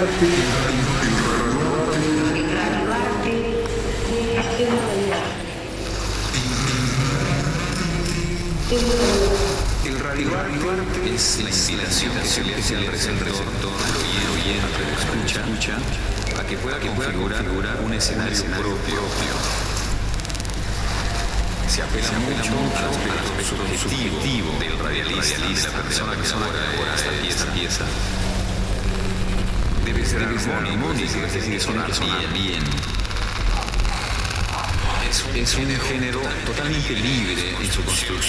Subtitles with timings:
[0.00, 0.39] El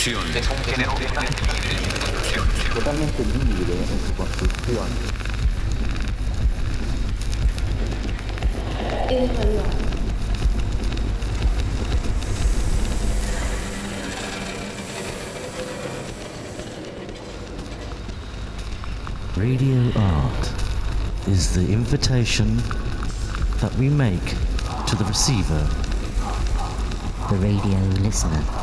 [0.02, 0.36] construcción.
[0.36, 2.46] Es un género totalmente libre en eh, su construcción.
[2.74, 4.88] totalmente libre en su construcción.
[9.10, 9.62] Es radio.
[19.38, 20.48] Radio art
[21.28, 22.58] is the invitation
[23.60, 24.36] that we make
[24.88, 25.68] to the receiver,
[27.30, 28.61] the radio listener.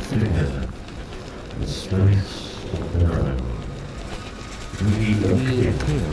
[0.00, 0.26] Time to
[1.60, 2.46] influence.
[4.82, 6.12] We appeal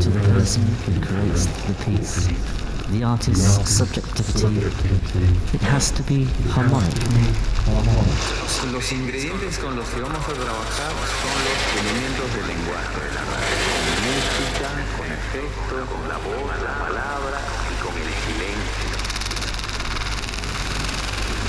[0.00, 2.28] to the person who creates the piece,
[2.90, 4.56] the artist's subjectivity.
[5.54, 6.94] It has to be harmonic.
[8.72, 13.22] Los, ingredientes con los que vamos a trabajar son los elementos del lenguaje la
[14.06, 17.38] música, con efectos, con la voz, la palabra
[17.70, 18.90] y con el silencio.
[21.06, 21.39] Es radio.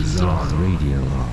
[0.00, 1.30] radio art.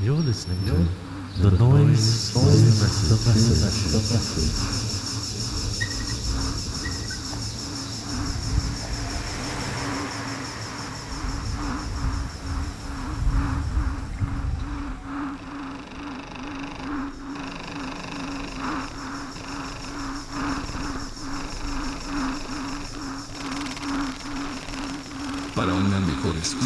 [0.00, 4.93] You're listening to the noise, the message, the message.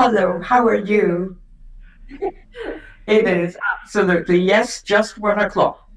[0.00, 1.36] Hello, how are you?
[2.08, 5.90] it is absolutely, yes, just one o'clock.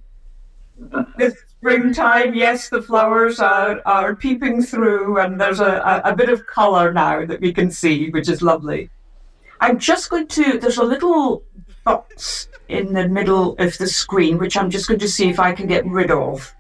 [1.20, 6.30] It's springtime, yes, the flowers are, are peeping through, and there's a, a, a bit
[6.30, 8.90] of colour now that we can see, which is lovely.
[9.60, 11.44] I'm just going to, there's a little
[11.84, 15.52] box in the middle of the screen, which I'm just going to see if I
[15.52, 16.52] can get rid of.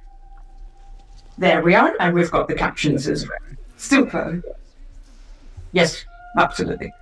[1.39, 3.57] There we are, and we've got the captions as well.
[3.77, 4.43] Super.
[5.71, 6.05] Yes,
[6.37, 6.93] absolutely.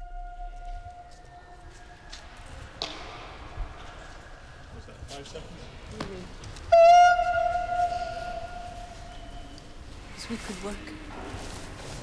[10.30, 10.76] We could work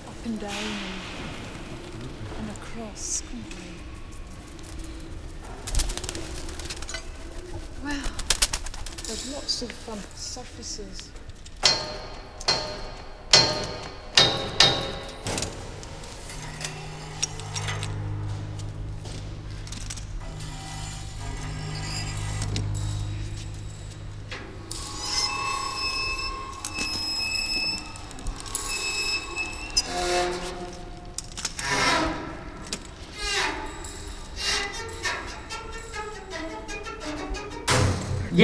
[0.08, 2.08] up and down and,
[2.40, 3.70] and across, couldn't we?
[7.84, 8.11] Well,
[9.06, 11.11] there's lots of um, surfaces.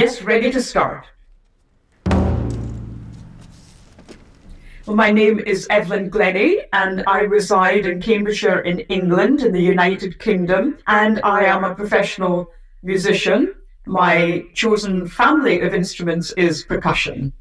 [0.03, 1.05] Yes, ready to start.
[4.85, 9.61] Well, my name is Evelyn Glennie, and I reside in Cambridgeshire in England, in the
[9.61, 12.51] United Kingdom, and I am a professional
[12.81, 13.55] musician.
[13.85, 17.31] My chosen family of instruments is percussion.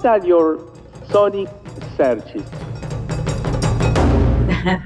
[0.00, 0.72] What are your
[1.10, 1.50] sonic
[1.94, 2.42] searches?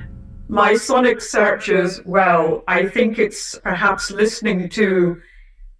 [0.48, 5.22] my sonic searches, well, I think it's perhaps listening to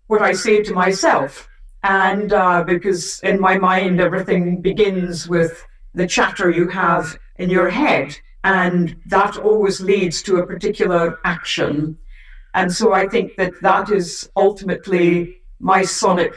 [0.06, 1.48] what I say to myself.
[1.82, 7.68] And uh, because in my mind, everything begins with the chatter you have in your
[7.68, 8.16] head.
[8.44, 11.98] And that always leads to a particular action.
[12.54, 16.34] And so I think that that is ultimately my sonic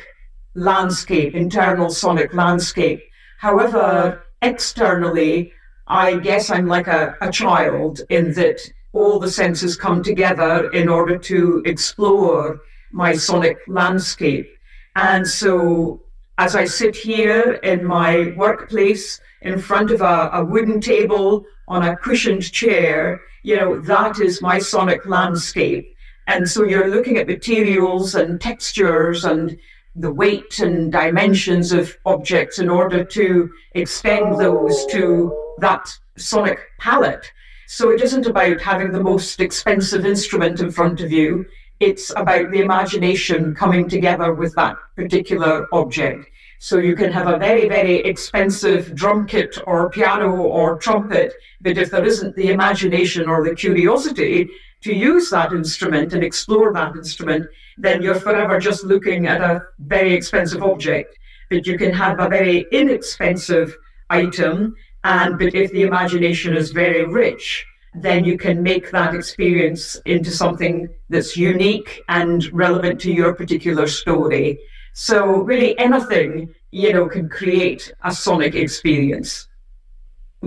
[0.58, 3.02] landscape, internal sonic landscape.
[3.38, 5.54] However, externally,
[5.88, 8.60] I guess I'm like a, a child in that
[8.92, 12.60] all the senses come together in order to explore
[12.92, 14.50] my sonic landscape.
[14.96, 16.02] And so
[16.40, 21.84] as I sit here in my workplace in front of a, a wooden table on
[21.84, 25.94] a cushioned chair, you know, that is my sonic landscape.
[26.26, 29.58] And so you're looking at materials and textures and
[29.98, 37.32] the weight and dimensions of objects in order to extend those to that sonic palette.
[37.68, 41.46] So it isn't about having the most expensive instrument in front of you.
[41.80, 46.30] It's about the imagination coming together with that particular object.
[46.60, 51.78] So you can have a very, very expensive drum kit or piano or trumpet, but
[51.78, 54.50] if there isn't the imagination or the curiosity
[54.82, 59.64] to use that instrument and explore that instrument, then you're forever just looking at a
[59.80, 61.18] very expensive object.
[61.50, 63.76] But you can have a very inexpensive
[64.10, 70.00] item, and but if the imagination is very rich, then you can make that experience
[70.06, 74.60] into something that's unique and relevant to your particular story.
[74.94, 79.48] So really anything, you know, can create a sonic experience.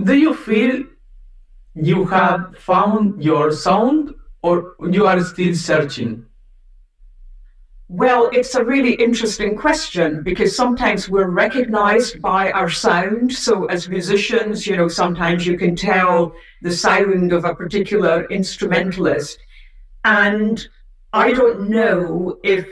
[0.01, 0.83] Do you feel
[1.73, 6.25] you have found your sound or you are still searching?
[7.93, 13.33] Well, it's a really interesting question because sometimes we're recognized by our sound.
[13.33, 16.31] So, as musicians, you know, sometimes you can tell
[16.61, 19.39] the sound of a particular instrumentalist.
[20.05, 20.65] And
[21.11, 22.65] I don't know if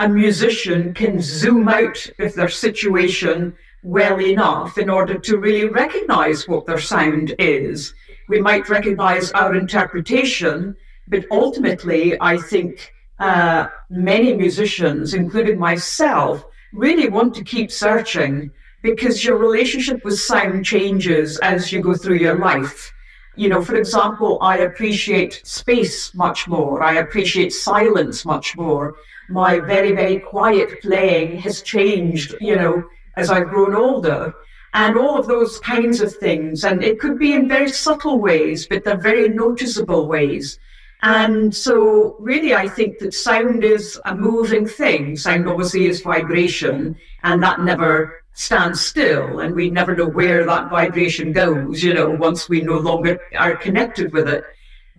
[0.00, 6.46] a musician can zoom out of their situation well enough in order to really recognize
[6.46, 7.94] what their sound is.
[8.28, 17.08] We might recognize our interpretation, but ultimately, I think uh, many musicians, including myself, really
[17.08, 18.50] want to keep searching
[18.82, 22.92] because your relationship with sound changes as you go through your life.
[23.36, 26.82] You know, for example, I appreciate space much more.
[26.82, 28.94] I appreciate silence much more.
[29.28, 32.84] My very, very quiet playing has changed, you know,
[33.16, 34.32] as I've grown older.
[34.74, 36.64] And all of those kinds of things.
[36.64, 40.58] And it could be in very subtle ways, but they're very noticeable ways.
[41.02, 45.16] And so, really, I think that sound is a moving thing.
[45.16, 50.70] Sound obviously is vibration, and that never stands still, and we never know where that
[50.70, 54.44] vibration goes, you know, once we no longer are connected with it,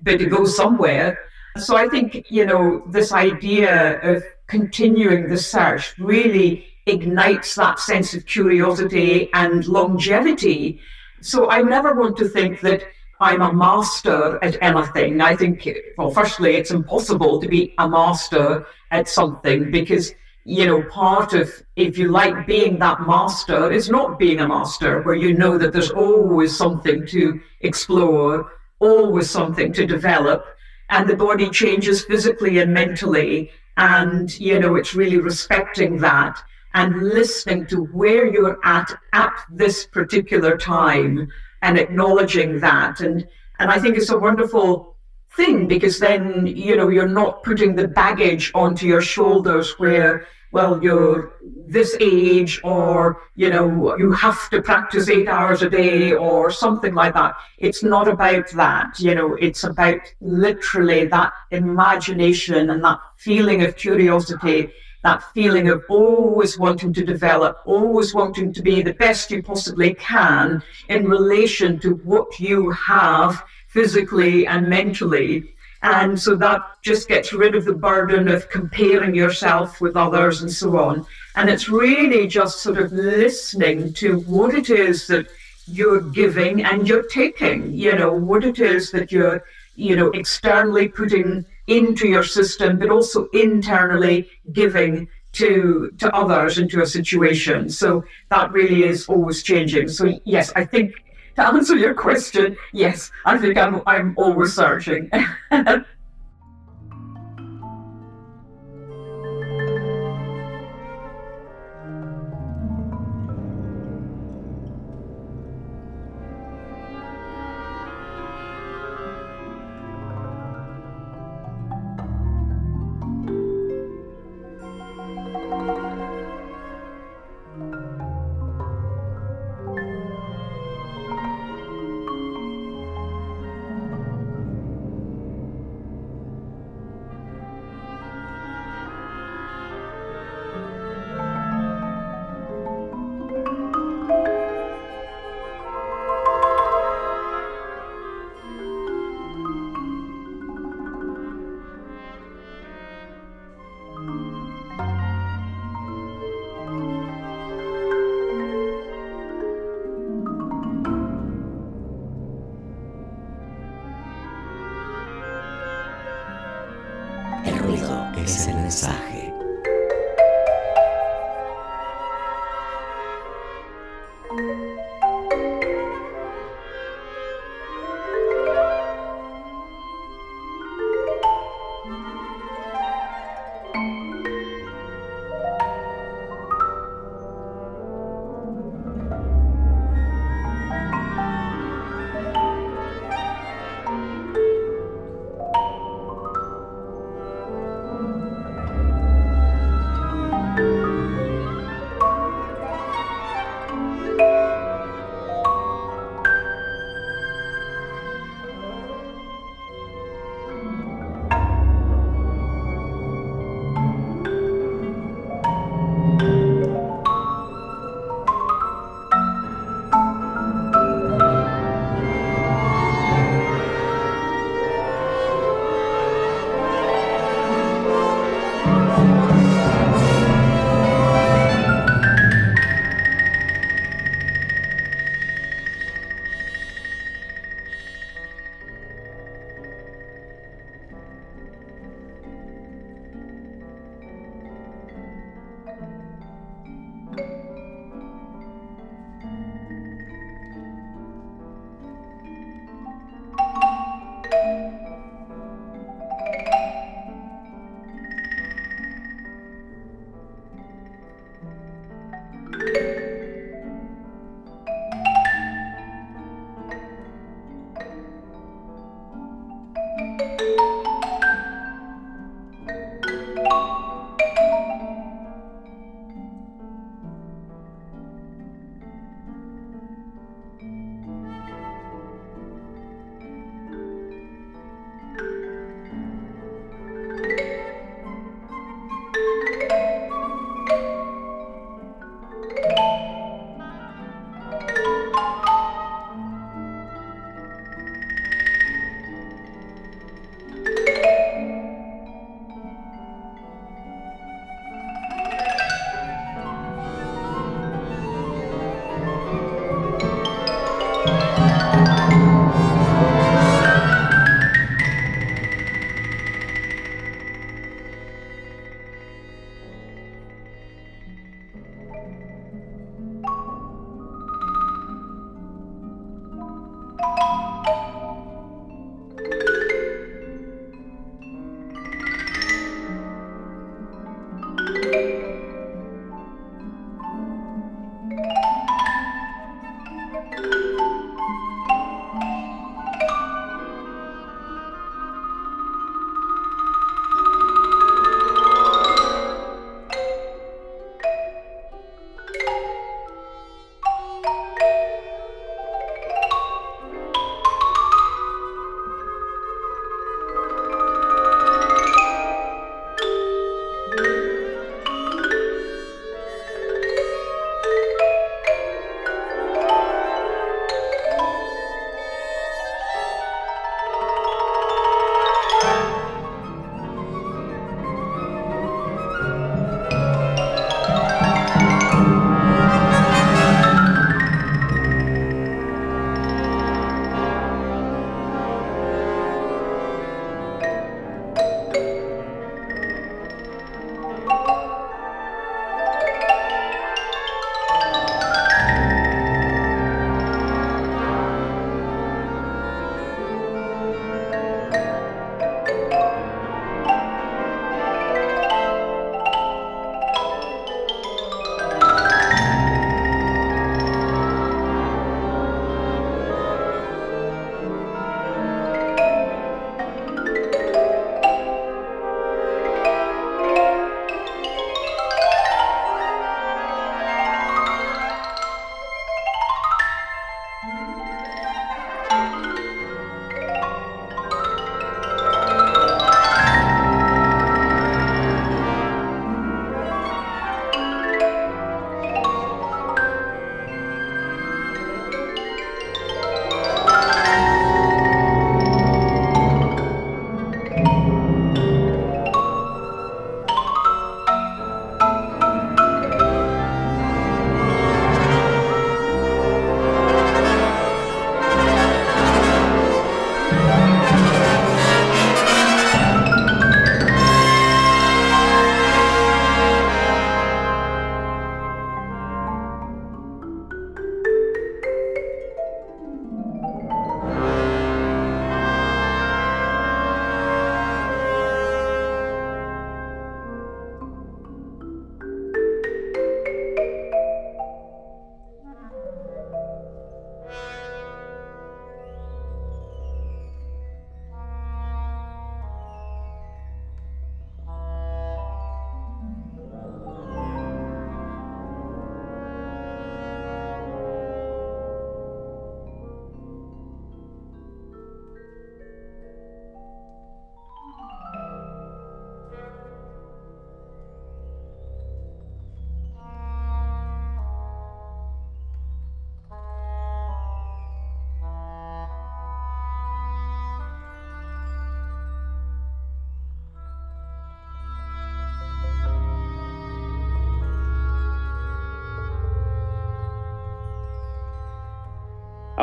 [0.02, 1.20] but it goes somewhere.
[1.58, 8.14] So, I think, you know, this idea of continuing the search really ignites that sense
[8.14, 10.80] of curiosity and longevity.
[11.20, 12.84] So, I never want to think that
[13.22, 15.20] I'm a master at anything.
[15.20, 20.14] I think, well, firstly, it's impossible to be a master at something because,
[20.46, 25.02] you know, part of, if you like, being that master is not being a master,
[25.02, 30.46] where you know that there's always something to explore, always something to develop,
[30.90, 33.52] and the body changes physically and mentally.
[33.76, 36.42] And, you know, it's really respecting that
[36.74, 41.30] and listening to where you're at at this particular time
[41.62, 43.02] and acknowledging that.
[43.02, 43.28] And
[43.60, 44.96] and I think it's a wonderful
[45.36, 50.84] thing because then you know you're not putting the baggage onto your shoulders where well
[50.84, 51.34] you're
[51.68, 56.96] this age or you know you have to practice eight hours a day or something
[56.96, 63.00] like that it's not about that you know it's about literally that imagination and that
[63.18, 64.72] feeling of curiosity
[65.04, 69.94] that feeling of always wanting to develop, always wanting to be the best you possibly
[69.94, 75.54] can in relation to what you have physically and mentally.
[75.82, 80.52] And so that just gets rid of the burden of comparing yourself with others and
[80.52, 81.06] so on.
[81.36, 85.28] And it's really just sort of listening to what it is that
[85.68, 90.90] you're giving and you're taking, you know, what it is that you're, you know, externally
[90.90, 97.70] putting into your system, but also internally giving to to others into a situation.
[97.70, 99.88] So that really is always changing.
[99.90, 100.94] So yes, I think
[101.36, 105.10] to answer your question, yes, I think I'm I'm always searching.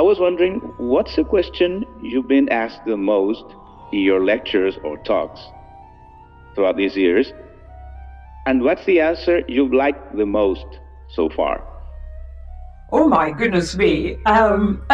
[0.07, 3.45] was wondering, what's the question you've been asked the most
[3.93, 5.41] in your lectures or talks
[6.55, 7.33] throughout these years?
[8.47, 10.67] And what's the answer you've liked the most
[11.09, 11.61] so far?
[12.93, 14.17] Oh my goodness me.
[14.27, 14.81] Um,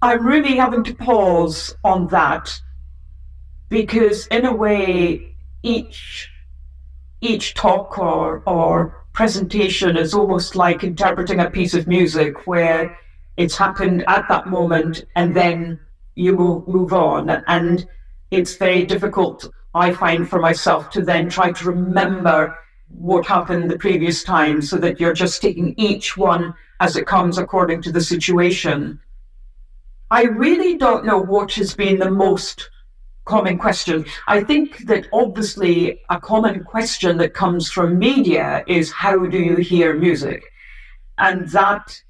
[0.00, 2.58] I'm really having to pause on that
[3.68, 6.31] because, in a way, each
[7.22, 12.98] each talk or or presentation is almost like interpreting a piece of music where
[13.36, 15.78] it's happened at that moment and then
[16.14, 17.30] you move, move on.
[17.46, 17.86] And
[18.30, 22.58] it's very difficult i find for myself to then try to remember
[22.88, 27.38] what happened the previous time so that you're just taking each one as it comes
[27.38, 29.00] according to the situation.
[30.10, 32.68] I really don't know what has been the most
[33.24, 34.04] common question.
[34.26, 39.56] I think that obviously a common question that comes from media is how do you
[39.56, 40.42] hear music?
[41.18, 42.00] And that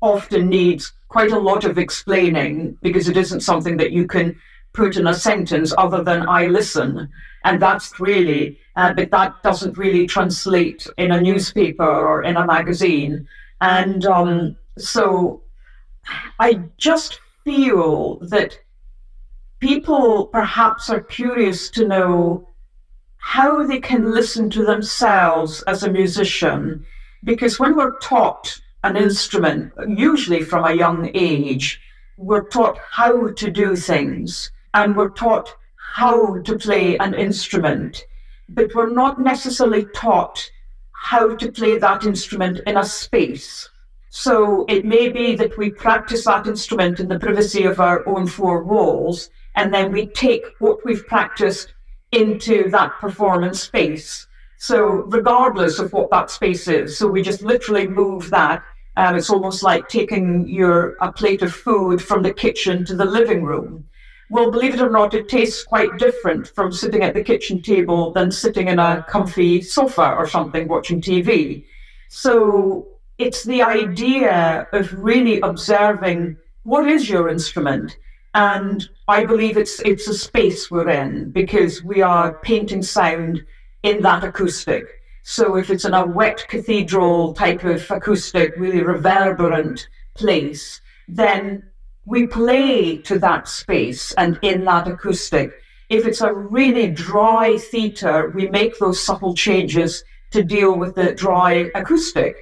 [0.00, 4.38] often needs quite a lot of explaining because it isn't something that you can
[4.72, 7.08] put in a sentence other than I listen.
[7.44, 12.46] And that's really, uh, but that doesn't really translate in a newspaper or in a
[12.46, 13.26] magazine.
[13.60, 15.42] And um, so
[16.38, 18.58] I just feel that
[19.60, 22.48] people perhaps are curious to know
[23.16, 26.84] how they can listen to themselves as a musician.
[27.24, 31.80] Because when we're taught an instrument, usually from a young age,
[32.16, 35.54] we're taught how to do things and we're taught
[35.94, 38.04] how to play an instrument,
[38.48, 40.50] but we're not necessarily taught
[40.92, 43.68] how to play that instrument in a space.
[44.10, 48.26] So it may be that we practice that instrument in the privacy of our own
[48.26, 51.74] four walls, and then we take what we've practiced
[52.12, 54.26] into that performance space.
[54.58, 58.62] So regardless of what that space is, so we just literally move that.
[58.98, 63.04] And it's almost like taking your a plate of food from the kitchen to the
[63.04, 63.84] living room.
[64.30, 68.12] Well, believe it or not, it tastes quite different from sitting at the kitchen table
[68.12, 71.64] than sitting in a comfy sofa or something watching TV.
[72.08, 72.86] So
[73.18, 77.96] it's the idea of really observing what is your instrument
[78.36, 83.42] and I believe it's it's a space we're in because we are painting sound
[83.82, 84.84] in that acoustic.
[85.22, 91.62] So if it's in a wet cathedral type of acoustic, really reverberant place, then
[92.04, 95.52] we play to that space and in that acoustic.
[95.88, 101.14] If it's a really dry theatre, we make those subtle changes to deal with the
[101.14, 102.36] dry acoustic,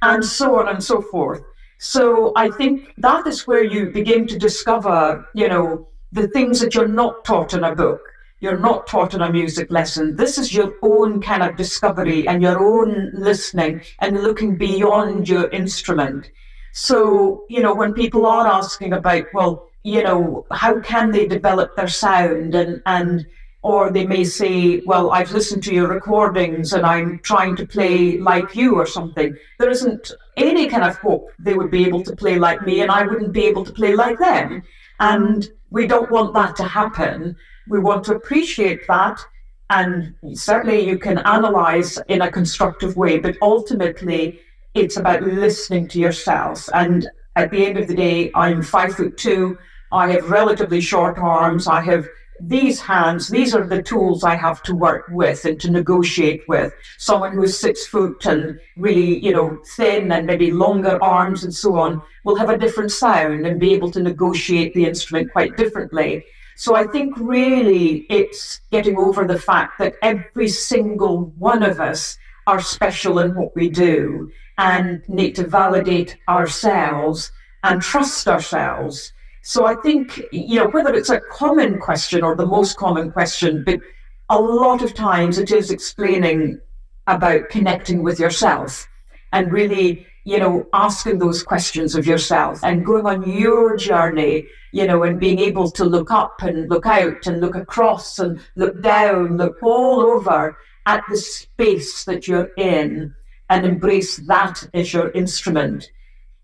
[0.00, 1.42] and so on and so forth.
[1.82, 6.74] So I think that is where you begin to discover, you know, the things that
[6.74, 8.02] you're not taught in a book.
[8.40, 10.14] You're not taught in a music lesson.
[10.14, 15.48] This is your own kind of discovery and your own listening and looking beyond your
[15.52, 16.30] instrument.
[16.74, 21.76] So, you know, when people are asking about, well, you know, how can they develop
[21.76, 23.26] their sound and, and
[23.62, 28.18] or they may say, Well, I've listened to your recordings and I'm trying to play
[28.18, 29.36] like you or something.
[29.58, 32.90] There isn't any kind of hope they would be able to play like me and
[32.90, 34.62] I wouldn't be able to play like them.
[34.98, 37.36] And we don't want that to happen.
[37.68, 39.20] We want to appreciate that.
[39.68, 44.40] And certainly you can analyze in a constructive way, but ultimately
[44.74, 46.68] it's about listening to yourself.
[46.74, 49.58] And at the end of the day, I'm five foot two.
[49.92, 51.66] I have relatively short arms.
[51.66, 52.08] I have
[52.40, 56.72] these hands, these are the tools I have to work with and to negotiate with.
[56.98, 61.54] Someone who is six foot and really, you know, thin and maybe longer arms and
[61.54, 65.56] so on will have a different sound and be able to negotiate the instrument quite
[65.56, 66.24] differently.
[66.56, 72.18] So I think really it's getting over the fact that every single one of us
[72.46, 79.66] are special in what we do and need to validate ourselves and trust ourselves so
[79.66, 83.80] I think, you know, whether it's a common question or the most common question, but
[84.28, 86.60] a lot of times it is explaining
[87.06, 88.86] about connecting with yourself
[89.32, 94.86] and really, you know, asking those questions of yourself and going on your journey, you
[94.86, 98.80] know, and being able to look up and look out and look across and look
[98.82, 103.14] down, look all over at the space that you're in
[103.48, 105.90] and embrace that as your instrument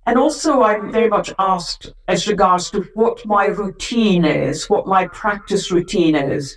[0.07, 5.09] and also, I'm very much asked as regards to what my routine is, what my
[5.09, 6.57] practice routine is.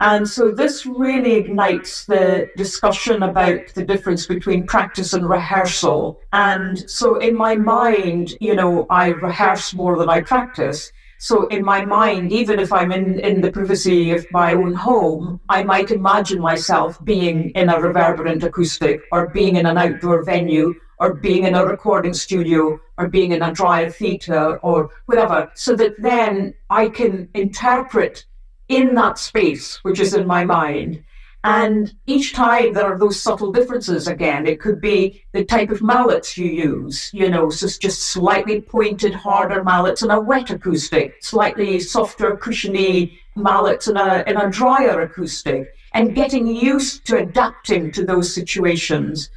[0.00, 6.20] And so this really ignites the discussion about the difference between practice and rehearsal.
[6.32, 10.92] And so in my mind, you know, I rehearse more than I practice.
[11.18, 15.40] So in my mind, even if I'm in, in the privacy of my own home,
[15.50, 20.74] I might imagine myself being in a reverberant acoustic or being in an outdoor venue
[21.00, 25.74] or being in a recording studio or being in a dry theatre or whatever, so
[25.74, 28.26] that then I can interpret
[28.68, 31.02] in that space, which is in my mind,
[31.42, 34.46] and each time there are those subtle differences again.
[34.46, 39.14] It could be the type of mallets you use, you know, so just slightly pointed,
[39.14, 45.00] harder mallets in a wet acoustic, slightly softer, cushiony mallets in a, in a drier
[45.00, 49.30] acoustic, and getting used to adapting to those situations.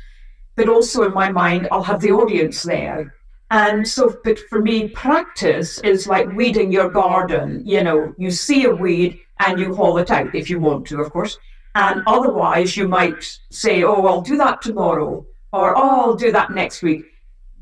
[0.56, 3.16] But also in my mind, I'll have the audience there.
[3.52, 7.62] And so, but for me, practice is like weeding your garden.
[7.66, 11.02] You know, you see a weed and you haul it out if you want to,
[11.02, 11.38] of course.
[11.76, 16.52] And otherwise, you might say, oh, I'll do that tomorrow, or oh, I'll do that
[16.52, 17.06] next week.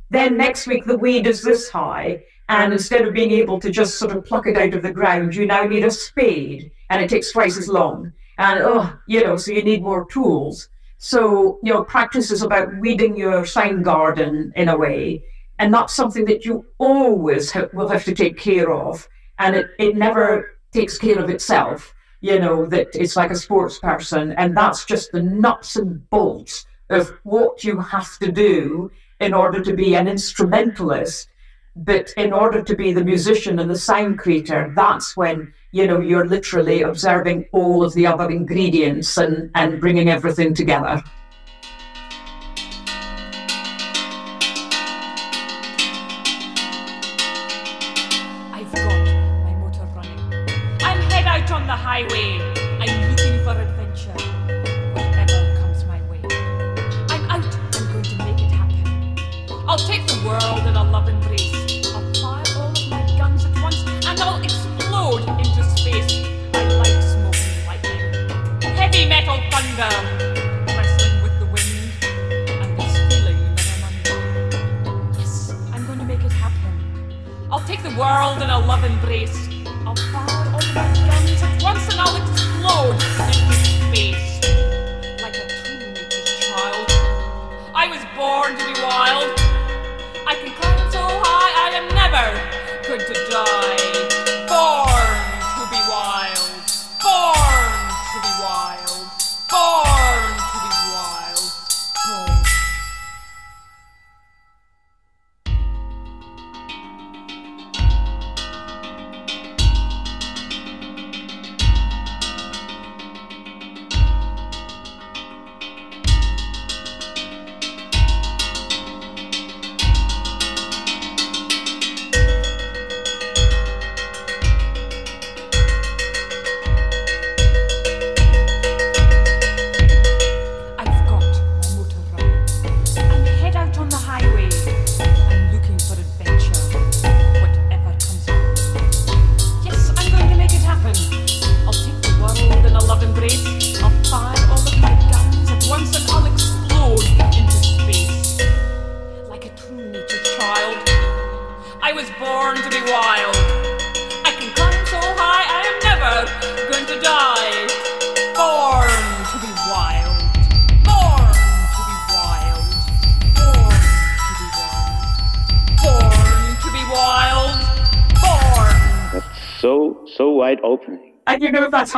[0.09, 2.23] Then next week, the weed is this high.
[2.49, 5.33] And instead of being able to just sort of pluck it out of the ground,
[5.33, 8.11] you now need a spade, and it takes twice as long.
[8.37, 10.67] And, oh, you know, so you need more tools.
[11.03, 15.23] So, you know, practice is about weeding your sign garden in a way.
[15.57, 19.07] And that's something that you always ha- will have to take care of.
[19.39, 23.79] And it, it never takes care of itself you know, that it's like a sports
[23.79, 24.31] person.
[24.33, 29.61] And that's just the nuts and bolts of what you have to do in order
[29.63, 31.29] to be an instrumentalist.
[31.75, 35.99] But in order to be the musician and the sound creator, that's when, you know,
[35.99, 41.01] you're literally observing all of the other ingredients and, and bringing everything together.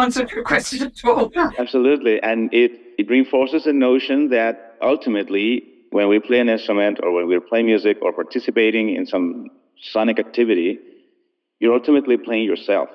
[0.04, 1.32] Answered your question at all.
[1.58, 2.22] Absolutely.
[2.22, 7.28] And it, it reinforces the notion that ultimately, when we play an instrument or when
[7.28, 9.50] we play music or participating in some
[9.82, 10.80] sonic activity,
[11.60, 12.90] you're ultimately playing yourself.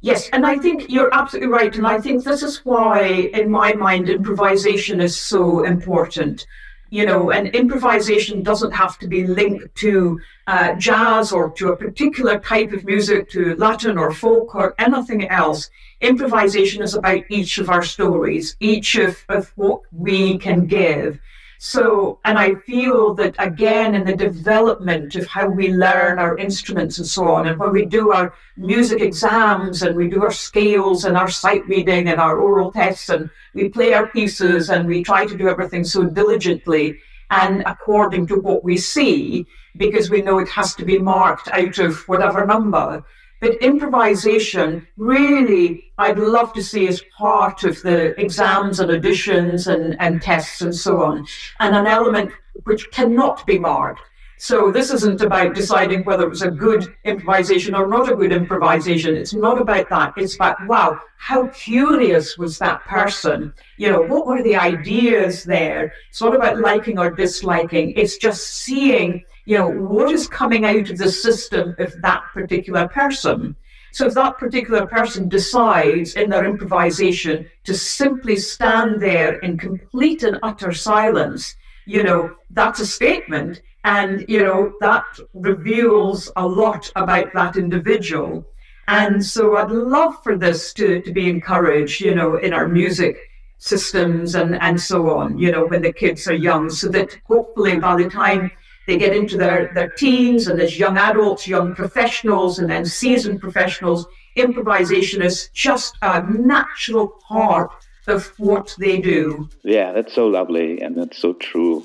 [0.00, 1.74] Yes, and I think you're absolutely right.
[1.76, 3.00] And I think this is why,
[3.40, 6.46] in my mind, improvisation is so important
[6.94, 11.76] you know, and improvisation doesn't have to be linked to uh, jazz or to a
[11.76, 15.70] particular type of music, to Latin or folk or anything else.
[16.04, 21.18] Improvisation is about each of our stories, each of, of what we can give.
[21.58, 26.98] So, and I feel that again in the development of how we learn our instruments
[26.98, 31.06] and so on, and when we do our music exams and we do our scales
[31.06, 35.02] and our sight reading and our oral tests and we play our pieces and we
[35.02, 36.98] try to do everything so diligently
[37.30, 39.46] and according to what we see,
[39.78, 43.02] because we know it has to be marked out of whatever number.
[43.44, 50.00] But improvisation, really, I'd love to see as part of the exams and auditions and,
[50.00, 51.26] and tests and so on,
[51.60, 54.00] and an element which cannot be marked.
[54.38, 58.32] So this isn't about deciding whether it was a good improvisation or not a good
[58.32, 59.14] improvisation.
[59.14, 60.14] It's not about that.
[60.16, 63.52] It's about, wow, how curious was that person?
[63.76, 65.92] You know, what were the ideas there?
[66.08, 67.92] It's not about liking or disliking.
[67.94, 72.88] It's just seeing, you know, what is coming out of the system of that particular
[72.88, 73.56] person.
[73.92, 80.22] So if that particular person decides in their improvisation to simply stand there in complete
[80.22, 81.54] and utter silence,
[81.86, 83.62] you know, that's a statement.
[83.84, 85.04] And, you know, that
[85.34, 88.46] reveals a lot about that individual.
[88.88, 93.18] And so I'd love for this to, to be encouraged, you know, in our music
[93.58, 97.78] systems and, and so on, you know, when the kids are young, so that hopefully
[97.78, 98.50] by the time
[98.86, 103.40] they get into their, their teens and as young adults, young professionals, and then seasoned
[103.40, 107.70] professionals, improvisation is just a natural part
[108.06, 109.48] of what they do.
[109.62, 111.84] Yeah, that's so lovely and that's so true.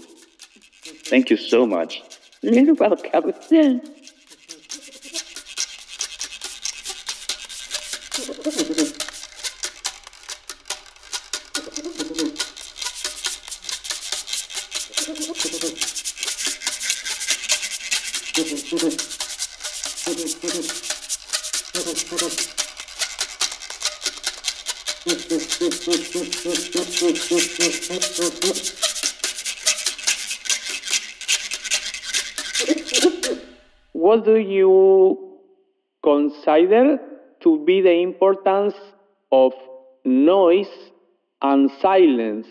[0.84, 2.02] Thank you so much.
[2.42, 3.34] You're welcome.
[25.60, 25.72] What
[34.24, 35.40] do you
[36.02, 36.98] consider
[37.42, 38.74] to be the importance
[39.34, 39.52] of
[40.06, 40.72] noise
[41.42, 42.48] and silence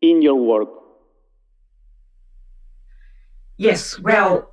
[0.00, 0.68] in your work?
[3.56, 4.52] Yes, well,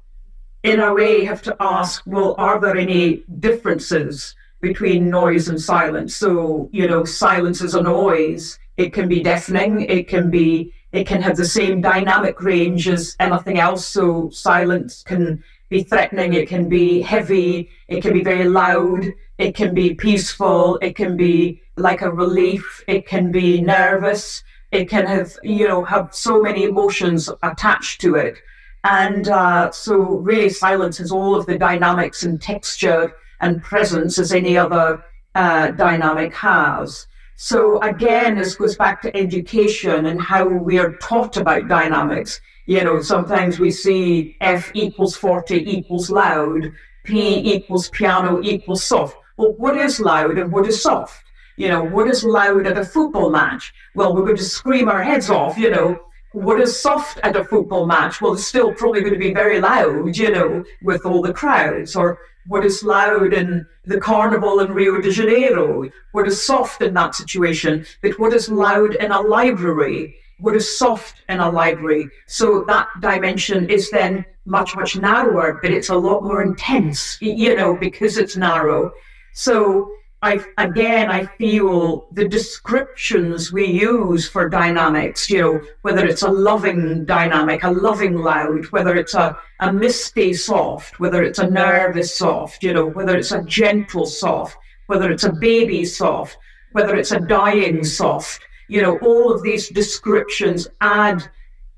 [0.62, 5.62] in a way, you have to ask well, are there any differences between noise and
[5.62, 6.16] silence?
[6.16, 8.60] So, you know, silence is a noise.
[8.78, 13.16] It can be deafening, it can be it can have the same dynamic range as
[13.20, 13.86] anything else.
[13.86, 19.06] So silence can be threatening, it can be heavy, it can be very loud,
[19.38, 24.90] it can be peaceful, it can be like a relief, it can be nervous, it
[24.90, 28.38] can have, you know, have so many emotions attached to it.
[28.84, 34.32] And uh, so, really, silence has all of the dynamics and texture and presence as
[34.34, 35.04] any other
[35.36, 37.08] uh, dynamic has.
[37.36, 42.42] So, again, this goes back to education and how we are taught about dynamics.
[42.66, 46.72] You know, sometimes we see F equals forte equals loud,
[47.06, 49.16] P equals piano equals soft.
[49.38, 51.24] Well, what is loud and what is soft?
[51.56, 53.74] You know, what is loud at a football match?
[53.96, 56.00] Well, we're going to scream our heads off, you know,
[56.32, 58.22] what is soft at a football match?
[58.22, 61.96] Well, it's still probably going to be very loud, you know, with all the crowds.
[61.96, 65.90] Or what is loud in the carnival in Rio de Janeiro?
[66.12, 67.86] What is soft in that situation?
[68.02, 70.16] But what is loud in a library?
[70.40, 72.10] What is soft in a library?
[72.28, 77.56] So that dimension is then much, much narrower, but it's a lot more intense, you
[77.56, 78.92] know, because it's narrow.
[79.34, 86.24] So I again I feel the descriptions we use for dynamics, you know, whether it's
[86.24, 91.50] a loving dynamic, a loving loud, whether it's a, a misty soft, whether it's a
[91.50, 94.58] nervous soft, you know, whether it's a gentle soft,
[94.88, 96.38] whether it's a baby soft,
[96.74, 101.30] whether it's a dying soft, you know, all of these descriptions add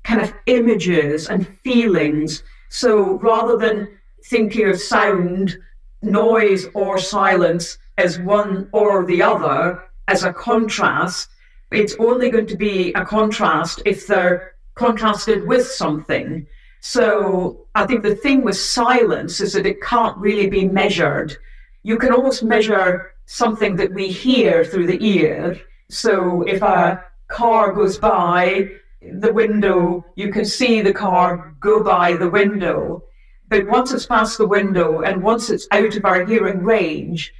[0.02, 2.42] kind of images and feelings.
[2.70, 5.56] So rather than thinking of sound,
[6.02, 11.28] noise, or silence, as one or the other as a contrast,
[11.70, 16.46] it's only going to be a contrast if they're contrasted with something.
[16.80, 21.36] So I think the thing with silence is that it can't really be measured.
[21.82, 25.60] You can almost measure something that we hear through the ear.
[25.90, 28.70] So if a car goes by
[29.00, 33.04] the window, you can see the car go by the window.
[33.48, 37.32] But once it's past the window and once it's out of our hearing range,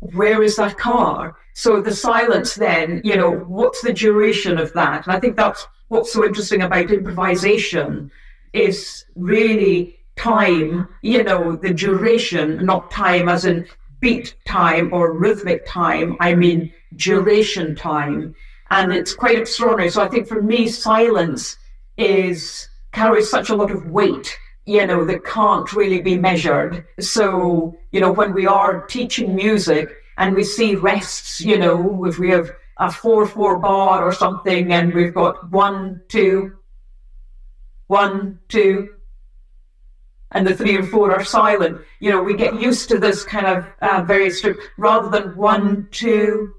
[0.00, 1.36] where is that car?
[1.54, 5.06] So the silence then, you know, what's the duration of that?
[5.06, 8.10] And I think that's what's so interesting about improvisation
[8.52, 13.66] is really time, you know, the duration, not time as in
[14.00, 16.16] beat time or rhythmic time.
[16.20, 18.34] I mean duration time.
[18.70, 19.90] And it's quite extraordinary.
[19.90, 21.56] So I think for me, silence
[21.96, 24.36] is carries such a lot of weight
[24.68, 26.84] you know, that can't really be measured.
[27.00, 32.18] So, you know, when we are teaching music and we see rests, you know, if
[32.18, 36.58] we have a 4 4 bar or something and we've got one, two,
[37.86, 38.90] one, two,
[40.32, 43.46] and the three and four are silent, you know, we get used to this kind
[43.46, 46.52] of uh, very strict, rather than one, two,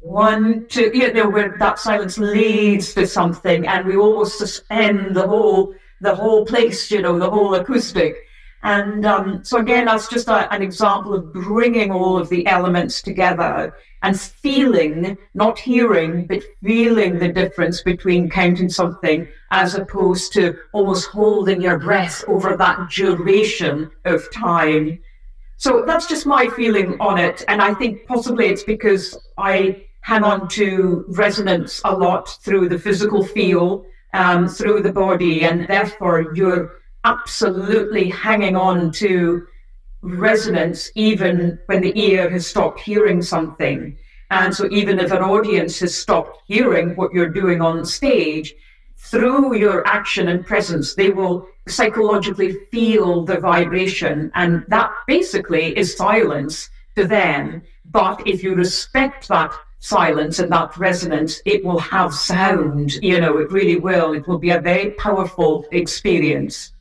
[0.00, 5.28] one, two, you know, where that silence leads to something and we almost suspend the
[5.28, 8.16] whole the whole place, you know, the whole acoustic.
[8.62, 13.00] And um, so again, that's just a, an example of bringing all of the elements
[13.00, 20.56] together and feeling, not hearing, but feeling the difference between counting something as opposed to
[20.72, 24.98] almost holding your breath over that duration of time.
[25.58, 27.44] So that's just my feeling on it.
[27.48, 32.78] And I think possibly it's because I hang on to resonance a lot through the
[32.78, 33.86] physical feel,
[34.16, 39.46] um, through the body, and therefore you're absolutely hanging on to
[40.00, 43.96] resonance even when the ear has stopped hearing something.
[44.30, 48.54] And so, even if an audience has stopped hearing what you're doing on stage,
[48.96, 54.32] through your action and presence, they will psychologically feel the vibration.
[54.34, 57.62] And that basically is silence to them.
[57.84, 62.94] But if you respect that silence and that resonance, it will have sound.
[62.94, 64.12] You know, it really will.
[64.14, 66.72] It will be a very powerful experience.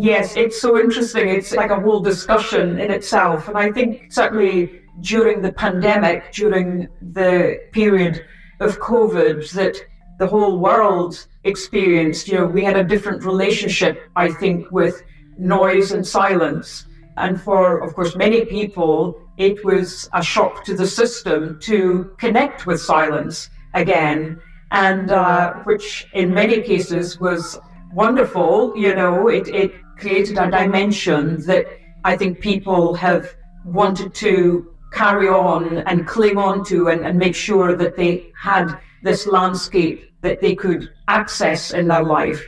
[0.00, 1.28] Yes, it's so interesting.
[1.28, 3.48] It's like a whole discussion in itself.
[3.48, 8.24] And I think certainly during the pandemic, during the period
[8.60, 9.76] of COVID that
[10.18, 15.02] the whole world experienced, you know, we had a different relationship, I think, with
[15.36, 16.86] noise and silence.
[17.16, 22.66] And for, of course, many people, it was a shock to the system to connect
[22.66, 24.40] with silence again,
[24.70, 27.58] and uh, which in many cases was
[27.92, 28.76] wonderful.
[28.76, 31.66] You know, it, it created a dimension that
[32.04, 33.34] I think people have
[33.64, 38.78] wanted to carry on and cling on to and, and make sure that they had
[39.02, 42.42] this landscape that they could access in their life.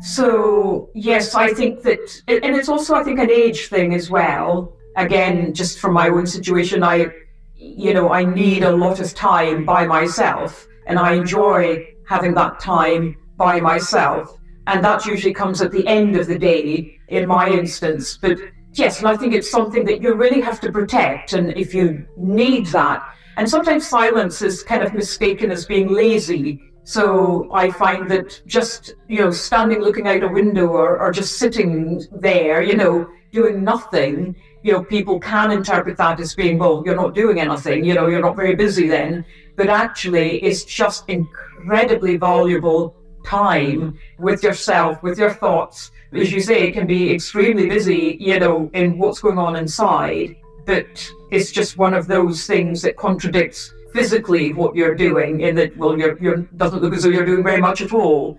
[0.00, 4.76] So, yes, I think that, and it's also, I think, an age thing as well.
[4.96, 7.08] Again, just from my own situation, I,
[7.56, 12.60] you know, I need a lot of time by myself, and I enjoy having that
[12.60, 14.37] time by myself.
[14.68, 18.18] And that usually comes at the end of the day in my instance.
[18.18, 18.36] But
[18.74, 21.32] yes, and I think it's something that you really have to protect.
[21.32, 23.02] And if you need that,
[23.38, 26.60] and sometimes silence is kind of mistaken as being lazy.
[26.84, 31.38] So I find that just, you know, standing looking out a window or, or just
[31.38, 36.82] sitting there, you know, doing nothing, you know, people can interpret that as being, well,
[36.84, 39.24] you're not doing anything, you know, you're not very busy then.
[39.56, 45.90] But actually, it's just incredibly valuable time with yourself, with your thoughts.
[46.12, 50.36] As you say, it can be extremely busy, you know, in what's going on inside,
[50.64, 55.76] but it's just one of those things that contradicts physically what you're doing in that,
[55.76, 58.38] well, you're, you're doesn't look as though you're doing very much at all.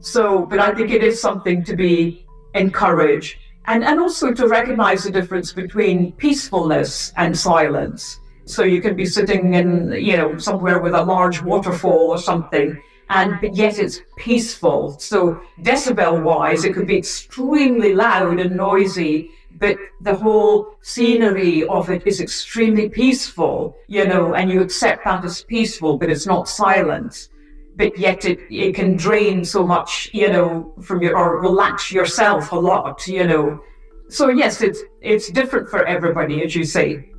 [0.00, 5.04] So, but I think it is something to be encouraged and, and also to recognize
[5.04, 8.20] the difference between peacefulness and silence.
[8.46, 12.82] So you can be sitting in, you know, somewhere with a large waterfall or something,
[13.10, 14.96] and but yet it's peaceful.
[14.98, 21.90] So decibel wise, it could be extremely loud and noisy, but the whole scenery of
[21.90, 26.48] it is extremely peaceful, you know, and you accept that as peaceful, but it's not
[26.48, 27.28] silent.
[27.76, 32.52] But yet it, it can drain so much, you know, from your or relax yourself
[32.52, 33.60] a lot, you know.
[34.08, 37.09] So yes, it's it's different for everybody, as you say.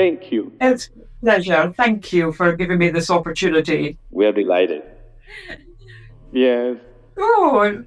[0.00, 0.50] Thank you.
[0.62, 1.74] It's a pleasure.
[1.76, 3.98] Thank you for giving me this opportunity.
[4.10, 4.82] We are delighted.
[6.32, 6.76] Yes.
[7.18, 7.84] Oh,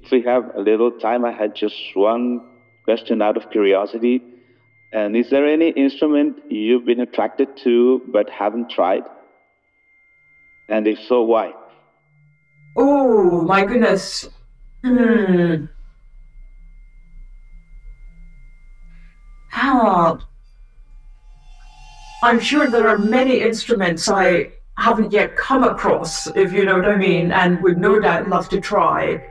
[0.00, 2.40] If we have a little time, I had just one
[2.84, 4.22] question out of curiosity.
[4.92, 9.02] And is there any instrument you've been attracted to but haven't tried?
[10.68, 11.52] And if so, why?
[12.76, 14.28] oh my goodness.
[14.84, 15.64] Hmm.
[19.52, 20.18] Ah.
[22.26, 26.88] I'm sure there are many instruments I haven't yet come across, if you know what
[26.88, 29.22] I mean, and would no doubt love to try.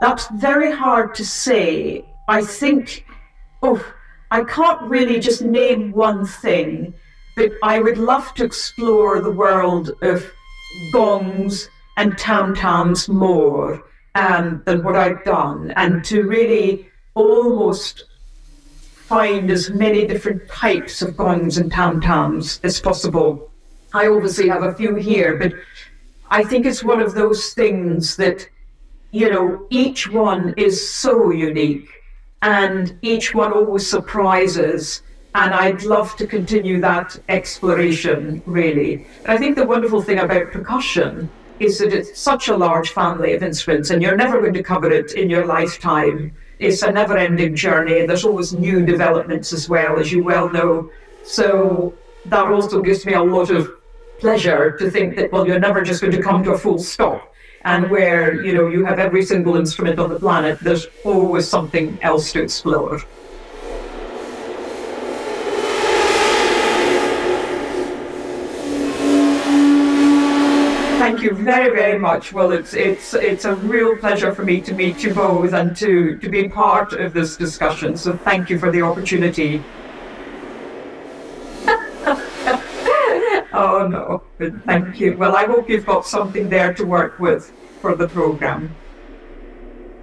[0.00, 2.04] That's very hard to say.
[2.26, 3.06] I think,
[3.62, 3.80] oh,
[4.32, 6.92] I can't really just name one thing,
[7.36, 10.28] but I would love to explore the world of
[10.92, 13.84] gongs and tam tams more
[14.16, 18.06] um, than what I've done, and to really almost
[19.08, 23.50] find as many different types of gongs and tam tams as possible.
[23.94, 25.54] I obviously have a few here, but
[26.30, 28.46] I think it's one of those things that,
[29.10, 31.88] you know, each one is so unique
[32.42, 35.02] and each one always surprises.
[35.34, 39.06] And I'd love to continue that exploration, really.
[39.26, 41.30] I think the wonderful thing about percussion
[41.60, 44.90] is that it's such a large family of instruments, and you're never going to cover
[44.90, 46.34] it in your lifetime.
[46.58, 50.90] It's a never ending journey, there's always new developments as well, as you well know.
[51.22, 51.94] So
[52.26, 53.70] that also gives me a lot of
[54.18, 57.32] pleasure to think that, well, you're never just going to come to a full stop.
[57.64, 61.96] And where, you know, you have every single instrument on the planet, there's always something
[62.02, 62.98] else to explore.
[70.98, 72.32] Thank you very, very much.
[72.34, 76.18] Well, it's it's it's a real pleasure for me to meet you both and to
[76.18, 77.96] to be part of this discussion.
[77.96, 79.64] So thank you for the opportunity.
[83.62, 85.16] oh no, but thank you.
[85.16, 88.60] Well, I hope you've got something there to work with for the program.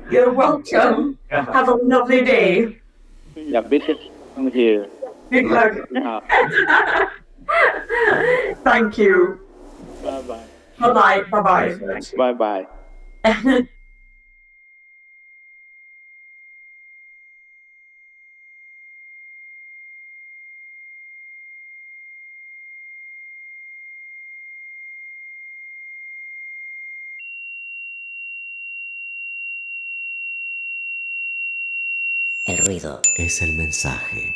[0.09, 1.19] You're welcome.
[1.29, 2.79] Have a lovely day.
[3.35, 3.99] Yeah, visit
[4.33, 4.89] from here.
[5.29, 5.73] Good luck.
[5.95, 6.21] Uh,
[8.63, 9.39] Thank you.
[10.03, 10.54] bye bye.
[10.79, 11.23] Bye bye.
[11.31, 11.99] Bye bye.
[12.17, 13.67] Bye bye.
[32.45, 34.35] El ruido es el mensaje.